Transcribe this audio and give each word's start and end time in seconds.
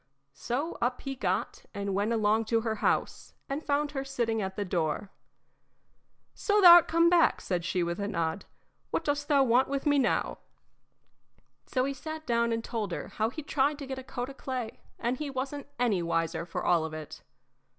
So 0.33 0.79
up 0.81 1.01
he 1.01 1.13
got 1.13 1.65
and 1.75 1.93
went 1.93 2.11
along 2.11 2.45
to 2.45 2.61
her 2.61 2.77
house, 2.81 3.35
and 3.47 3.63
found 3.63 3.91
her 3.91 4.03
sitting 4.03 4.41
at 4.41 4.55
the 4.55 4.65
door. 4.65 5.11
"So 6.33 6.59
thou 6.59 6.77
'rt 6.79 6.87
come 6.87 7.07
back," 7.07 7.39
said 7.39 7.63
she, 7.63 7.83
with 7.83 7.99
a 7.99 8.07
nod. 8.07 8.45
"What 8.89 9.03
dost 9.03 9.27
thou 9.27 9.43
want 9.43 9.67
with 9.67 9.85
me 9.85 9.99
now?" 9.99 10.39
So 11.67 11.85
he 11.85 11.93
sat 11.93 12.25
down 12.25 12.51
and 12.51 12.63
told 12.63 12.91
her 12.91 13.09
how 13.09 13.29
he'd 13.29 13.45
tried 13.47 13.77
to 13.77 13.85
get 13.85 13.99
a 13.99 14.03
coat 14.03 14.31
o' 14.31 14.33
clay, 14.33 14.79
and 14.97 15.17
he 15.17 15.29
wasn't 15.29 15.67
any 15.77 16.01
wiser 16.01 16.47
for 16.47 16.63
all 16.65 16.83
of 16.83 16.95
it. 16.95 17.21